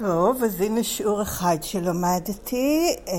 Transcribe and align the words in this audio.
טוב, 0.00 0.44
אז 0.44 0.60
הנה 0.60 0.84
שיעור 0.84 1.22
אחד 1.22 1.56
שלמדתי 1.62 2.96
אה, 3.08 3.14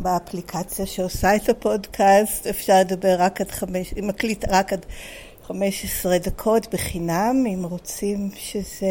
באפליקציה 0.00 0.86
שעושה 0.86 1.36
את 1.36 1.48
הפודקאסט, 1.48 2.46
אפשר 2.46 2.80
לדבר 2.80 3.16
רק 3.18 3.40
עד 3.40 3.50
חמש, 3.50 3.90
היא 3.96 4.04
מקליט 4.04 4.44
רק 4.48 4.72
עד 4.72 4.86
חמש 5.46 5.84
עשרה 5.84 6.18
דקות 6.18 6.74
בחינם, 6.74 7.44
אם 7.54 7.64
רוצים 7.64 8.30
שזה 8.36 8.86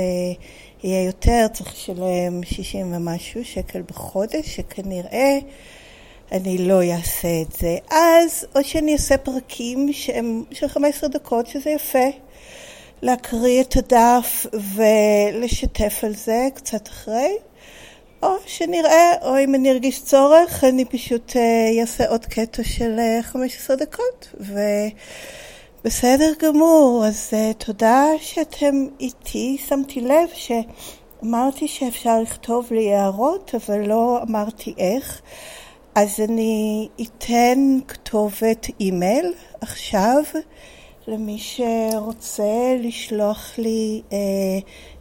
יהיה 0.84 1.05
יותר 1.05 1.47
צריך 1.54 1.73
לשלם 1.73 2.44
שישים 2.44 2.94
ומשהו 2.96 3.46
שקל 3.46 3.82
בחודש, 3.82 4.55
שכנראה 4.55 5.38
אני 6.32 6.57
לא 6.57 6.82
אעשה 6.84 7.41
את 7.41 7.52
זה. 7.52 7.77
אז 7.91 8.46
או 8.55 8.64
שאני 8.64 8.93
אעשה 8.93 9.18
פרקים 9.18 9.93
שהם 9.93 10.43
של 10.52 10.68
חמש 10.68 10.96
עשרה 10.96 11.09
דקות, 11.09 11.48
שזה 11.48 11.70
יפה. 11.70 12.09
להקריא 13.02 13.61
את 13.61 13.75
הדף 13.75 14.45
ולשתף 14.75 16.04
על 16.04 16.16
זה 16.16 16.48
קצת 16.55 16.88
אחרי, 16.88 17.38
או 18.23 18.30
שנראה, 18.45 19.13
או 19.21 19.40
אם 19.40 19.55
אני 19.55 19.71
ארגיש 19.71 20.03
צורך, 20.03 20.63
אני 20.63 20.85
פשוט 20.85 21.35
אעשה 21.81 22.09
עוד 22.09 22.26
קטע 22.26 22.63
של 22.63 22.99
15 23.21 23.76
דקות, 23.76 24.34
ובסדר 25.84 26.34
גמור. 26.41 27.05
אז 27.05 27.34
תודה 27.57 28.05
שאתם 28.17 28.88
איתי. 28.99 29.57
שמתי 29.68 30.02
לב 30.02 30.29
שאמרתי 30.34 31.68
שאפשר 31.68 32.21
לכתוב 32.21 32.68
לי 32.71 32.93
הערות, 32.93 33.52
אבל 33.55 33.88
לא 33.88 34.20
אמרתי 34.29 34.73
איך. 34.77 35.21
אז 35.95 36.20
אני 36.29 36.88
אתן 37.02 37.77
כתובת 37.88 38.68
אימייל 38.79 39.34
עכשיו. 39.62 40.23
למי 41.09 41.38
שרוצה 41.40 42.76
לשלוח 42.80 43.54
לי 43.58 44.02
אה, 44.12 44.18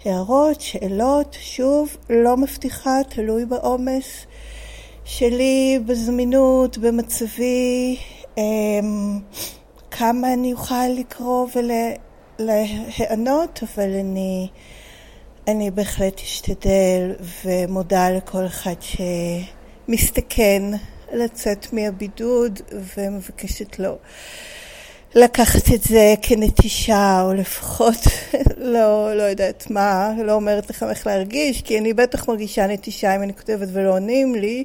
הערות, 0.04 0.60
שאלות, 0.60 1.36
שוב, 1.40 1.96
לא 2.10 2.36
מבטיחה, 2.36 2.98
תלוי 3.08 3.44
בעומס 3.44 4.26
שלי, 5.04 5.78
בזמינות, 5.86 6.78
במצבי, 6.78 7.96
אה, 8.38 8.42
כמה 9.90 10.32
אני 10.32 10.52
אוכל 10.52 10.88
לקרוא 10.98 11.46
ולהיענות, 12.38 13.60
אבל 13.62 13.94
אני, 14.00 14.48
אני 15.48 15.70
בהחלט 15.70 16.20
אשתדל 16.20 17.12
ומודה 17.44 18.10
לכל 18.10 18.46
אחד 18.46 18.74
שמסתכן 19.88 20.62
לצאת 21.12 21.72
מהבידוד 21.72 22.60
ומבקשת 22.96 23.78
לו. 23.78 23.84
לא. 23.84 23.96
לקחת 25.14 25.72
את 25.74 25.82
זה 25.82 26.14
כנטישה, 26.22 27.22
או 27.22 27.34
לפחות 27.34 27.96
לא, 28.74 29.16
לא 29.16 29.22
יודעת 29.22 29.70
מה, 29.70 30.10
לא 30.24 30.32
אומרת 30.32 30.70
לכם 30.70 30.90
איך 30.90 31.06
להרגיש, 31.06 31.62
כי 31.62 31.78
אני 31.78 31.94
בטח 31.94 32.28
מרגישה 32.28 32.66
נטישה 32.66 33.16
אם 33.16 33.22
אני 33.22 33.34
כותבת 33.34 33.68
ולא 33.72 33.92
עונים 33.92 34.34
לי. 34.34 34.64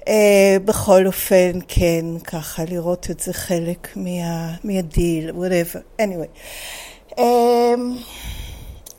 Uh, 0.00 0.04
בכל 0.64 1.06
אופן, 1.06 1.58
כן, 1.68 2.04
ככה, 2.24 2.64
לראות 2.64 3.10
את 3.10 3.20
זה 3.20 3.32
חלק 3.32 3.88
מה, 3.96 4.54
מהדיל, 4.64 5.30
whatever. 5.30 6.00
anyway. 6.00 6.38
Um, 7.10 7.20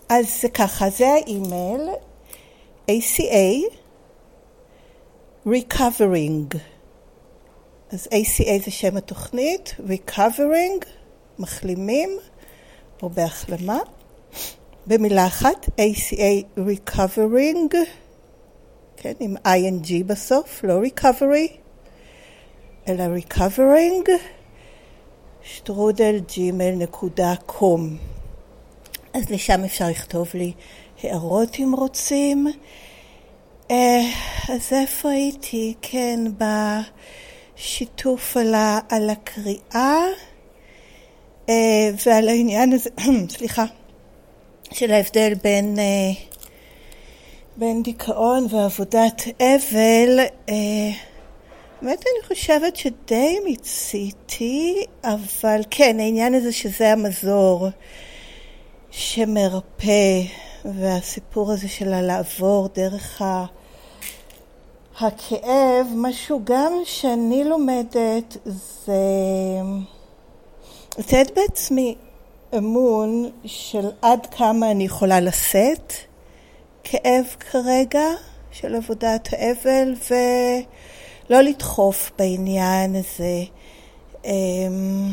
אז 0.09 0.25
זה 0.41 0.50
ככה, 0.50 0.89
זה 0.89 1.08
האימייל, 1.08 1.81
ACA, 2.91 3.73
recovering. 5.47 6.72
אז 7.94 8.08
ACA 8.08 8.66
זה 8.66 8.72
שם 8.72 8.97
התוכנית, 8.97 9.75
Recovering, 9.88 10.86
מחלימים 11.39 12.09
או 13.03 13.09
בהחלמה. 13.09 13.80
במילה 14.88 15.27
אחת, 15.27 15.66
ACA 15.66 16.59
Recovering, 16.59 17.75
כן, 18.97 19.13
עם 19.19 19.35
ING 19.47 20.03
בסוף, 20.05 20.63
לא 20.63 20.81
Recovery, 20.83 21.52
אלא 22.88 23.03
Recovering, 23.17 24.09
שטרודל 25.44 26.19
gmail.com. 26.29 27.81
אז 29.13 29.29
לשם 29.29 29.63
אפשר 29.63 29.88
לכתוב 29.89 30.29
לי 30.34 30.53
הערות 31.03 31.56
אם 31.59 31.73
רוצים. 31.78 32.47
אה, 33.72 34.01
אז 34.50 34.73
איפה 34.73 35.09
הייתי? 35.09 35.73
כן, 35.81 36.19
ב... 36.38 36.44
שיתוף 37.56 38.38
על, 38.38 38.53
ה, 38.53 38.80
על 38.90 39.09
הקריאה 39.09 40.06
אה, 41.50 41.90
ועל 42.06 42.30
העניין 42.30 42.74
הזה, 42.74 42.90
סליחה, 43.38 43.66
של 44.72 44.91
ההבדל 44.91 45.34
בין, 45.44 45.80
אה, 45.80 46.22
בין 47.58 47.84
דיכאון 47.84 48.47
ועבודת 48.50 49.22
אבל. 49.40 50.19
אה, 50.50 50.92
באמת 51.81 52.00
אני 52.00 52.28
חושבת 52.28 52.75
שדי 52.75 53.40
מיציתי, 53.46 54.86
אבל 55.03 55.62
כן, 55.72 56.00
העניין 56.00 56.34
הזה 56.34 56.52
שזה 56.52 56.92
המזור 56.92 57.68
שמרפא, 58.92 60.22
והסיפור 60.66 61.52
הזה 61.52 61.68
של 61.68 61.94
הלעבור 61.94 62.69
דרך 62.75 63.22
ה... 63.22 63.46
הכאב, 65.00 65.88
משהו 65.96 66.42
גם 66.44 66.74
שאני 66.86 67.44
לומדת 67.44 68.38
זה 68.46 68.94
לתת 70.98 71.31
בעצמי 71.36 71.96
אמון 72.58 73.30
של 73.46 73.90
עד 74.02 74.26
כמה 74.26 74.72
אני 74.72 74.84
יכולה 74.84 75.20
לשאת 75.20 75.94
כאב 76.84 77.26
כרגע 77.40 78.06
של 78.52 78.76
עבודת 78.76 79.30
האבל 79.31 79.96
ולא 80.09 81.42
לדחוף 81.42 82.12
בעניין 82.18 82.96
הזה. 82.96 83.44
אמ, 84.25 85.10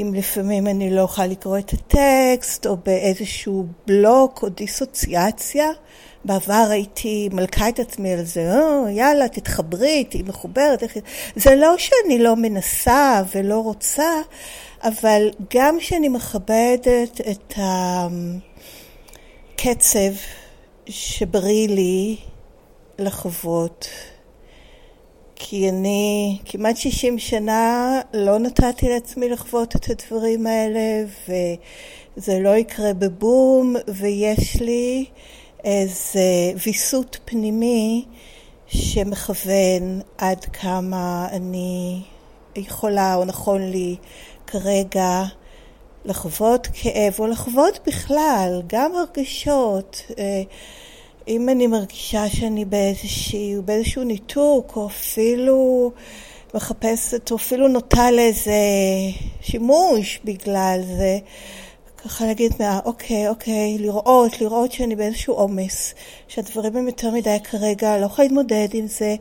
אם 0.00 0.14
לפעמים 0.14 0.66
אני 0.66 0.90
לא 0.90 1.00
יכולה 1.00 1.26
לקרוא 1.26 1.58
את 1.58 1.72
הטקסט 1.72 2.66
או 2.66 2.76
באיזשהו 2.76 3.66
בלוק 3.86 4.42
או 4.42 4.48
דיסוציאציה, 4.48 5.68
בעבר 6.24 6.66
הייתי 6.70 7.28
מלכה 7.32 7.68
את 7.68 7.78
עצמי 7.78 8.12
על 8.12 8.24
זה, 8.24 8.60
או, 8.60 8.88
יאללה, 8.88 9.28
תתחברי, 9.28 10.04
תהיי 10.04 10.22
מחוברת. 10.22 10.82
זה 11.36 11.56
לא 11.56 11.78
שאני 11.78 12.18
לא 12.18 12.36
מנסה 12.36 13.22
ולא 13.34 13.58
רוצה, 13.58 14.10
אבל 14.82 15.30
גם 15.54 15.76
שאני 15.80 16.08
מכבדת 16.08 17.20
את 17.30 17.54
הקצב 19.56 20.12
שבריא 20.86 21.68
לי 21.68 22.16
לחוות. 22.98 23.88
כי 25.36 25.68
אני 25.68 26.38
כמעט 26.44 26.76
60 26.76 27.18
שנה 27.18 28.00
לא 28.14 28.38
נתתי 28.38 28.88
לעצמי 28.88 29.28
לחוות 29.28 29.76
את 29.76 29.90
הדברים 29.90 30.46
האלה, 30.46 31.04
וזה 31.28 32.38
לא 32.40 32.56
יקרה 32.56 32.92
בבום, 32.92 33.76
ויש 33.88 34.60
לי 34.60 35.04
איזה 35.64 36.20
ויסות 36.64 37.18
פנימי 37.24 38.04
שמכוון 38.66 40.00
עד 40.18 40.44
כמה 40.44 41.28
אני 41.32 42.02
יכולה 42.56 43.14
או 43.14 43.24
נכון 43.24 43.70
לי 43.70 43.96
כרגע 44.46 45.24
לחוות 46.04 46.68
כאב 46.72 47.14
או 47.18 47.26
לחוות 47.26 47.78
בכלל, 47.86 48.62
גם 48.66 48.92
הרגשות. 48.94 50.02
אה, 50.18 50.42
אם 51.28 51.48
אני 51.48 51.66
מרגישה 51.66 52.28
שאני 52.28 52.64
באיזשהו, 52.64 53.62
באיזשהו 53.64 54.04
ניתוק 54.04 54.76
או 54.76 54.86
אפילו 54.86 55.90
מחפשת 56.54 57.30
או 57.30 57.36
אפילו 57.36 57.68
נוטה 57.68 58.10
לאיזה 58.10 58.52
שימוש 59.40 60.20
בגלל 60.24 60.80
זה, 60.96 61.18
ככה 62.04 62.26
להגיד, 62.26 62.52
מה, 62.60 62.80
אוקיי, 62.84 63.28
אוקיי, 63.28 63.78
לראות, 63.78 64.40
לראות 64.40 64.72
שאני 64.72 64.96
באיזשהו 64.96 65.34
עומס, 65.34 65.94
שהדברים 66.28 66.76
הם 66.76 66.86
יותר 66.86 67.10
מדי 67.10 67.36
כרגע, 67.44 67.98
לא 67.98 68.06
יכולה 68.06 68.28
להתמודד 68.28 68.68
עם 68.72 68.86
זה, 68.86 69.16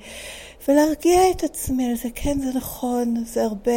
ולהרגיע 0.68 1.32
את 1.32 1.44
עצמי 1.44 1.90
על 1.90 1.96
זה, 1.96 2.10
כן, 2.16 2.40
זה 2.40 2.58
נכון, 2.58 3.24
זה 3.26 3.44
הרבה, 3.44 3.72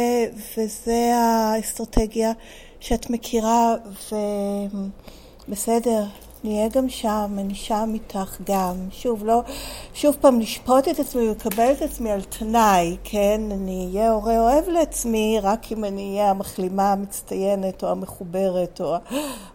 וזה 0.57 1.11
האסטרטגיה 1.15 2.31
שאת 2.79 3.09
מכירה, 3.09 3.75
ובסדר, 5.47 6.03
נהיה 6.43 6.69
גם 6.69 6.89
שם, 6.89 7.35
אני 7.37 7.55
שם 7.55 7.91
איתך 7.93 8.37
גם. 8.43 8.75
שוב, 8.91 9.25
לא, 9.25 9.41
שוב 9.93 10.15
פעם, 10.21 10.39
לשפוט 10.39 10.87
את 10.87 10.99
עצמי 10.99 11.29
ולקבל 11.29 11.71
את 11.71 11.81
עצמי 11.81 12.11
על 12.11 12.21
תנאי, 12.21 12.97
כן? 13.03 13.41
אני 13.51 13.87
אהיה 13.91 14.11
הורה 14.11 14.39
אוהב 14.39 14.69
לעצמי 14.69 15.39
רק 15.41 15.71
אם 15.71 15.85
אני 15.85 16.11
אהיה 16.11 16.29
המחלימה 16.29 16.91
המצטיינת 16.91 17.83
או 17.83 17.89
המחוברת 17.89 18.81
או 18.81 18.95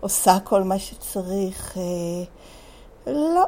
עושה 0.00 0.38
כל 0.44 0.62
מה 0.62 0.78
שצריך. 0.78 1.78
אה, 1.78 3.12
לא. 3.12 3.44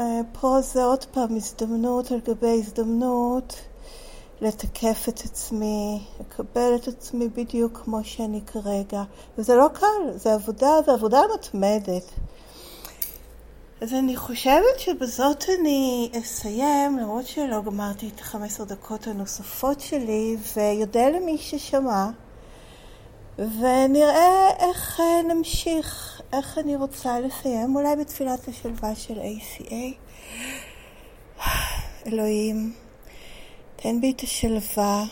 אה, 0.00 0.20
פה 0.40 0.60
זה 0.60 0.84
עוד 0.84 1.04
פעם 1.04 1.36
הזדמנות 1.36 2.12
על 2.12 2.20
גבי 2.20 2.60
הזדמנות 2.60 3.54
לתקף 4.40 5.06
את 5.08 5.20
עצמי, 5.24 6.02
לקבל 6.20 6.74
את 6.76 6.88
עצמי 6.88 7.28
בדיוק 7.28 7.80
כמו 7.84 8.04
שאני 8.04 8.40
כרגע. 8.46 9.02
וזה 9.38 9.54
לא 9.54 9.66
קל, 9.72 10.12
זה 10.14 10.34
עבודה, 10.34 10.70
זה 10.86 10.92
עבודה 10.92 11.20
מתמדת. 11.34 12.04
אז 13.80 13.94
אני 13.94 14.16
חושבת 14.16 14.78
שבזאת 14.78 15.44
אני 15.60 16.10
אסיים, 16.20 16.98
למרות 16.98 17.26
שלא 17.26 17.62
גמרתי 17.62 18.08
את 18.14 18.20
15 18.20 18.66
דקות 18.66 19.06
הנוספות 19.06 19.80
שלי, 19.80 20.36
ויודה 20.56 21.08
למי 21.10 21.38
ששמע, 21.38 22.06
ונראה 23.38 24.50
איך 24.58 25.00
נמשיך, 25.28 26.20
איך 26.32 26.58
אני 26.58 26.76
רוצה 26.76 27.20
לסיים, 27.20 27.76
אולי 27.76 27.96
בתפילת 27.96 28.48
השלווה 28.48 28.94
של 28.94 29.20
ACA. 29.20 29.94
אלוהים, 32.06 32.72
תן 33.76 34.00
בי 34.00 34.12
את 34.16 34.20
השלווה 34.20 35.04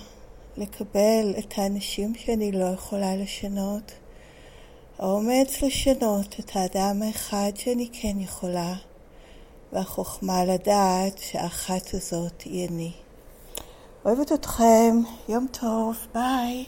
לקבל 0.56 1.34
את 1.38 1.54
האנשים 1.56 2.14
שאני 2.14 2.52
לא 2.52 2.64
יכולה 2.64 3.16
לשנות. 3.16 3.92
האומץ 4.98 5.62
לשנות 5.62 6.36
את 6.40 6.50
האדם 6.54 7.02
האחד 7.02 7.50
שאני 7.54 7.88
כן 7.92 8.18
יכולה, 8.20 8.74
והחוכמה 9.72 10.44
לדעת 10.44 11.18
שהאחת 11.18 11.94
הזאת 11.94 12.40
היא 12.42 12.68
אני. 12.68 12.92
אוהבת 14.04 14.32
אתכם, 14.32 14.96
יום 15.28 15.46
טוב, 15.60 15.96
ביי. 16.14 16.64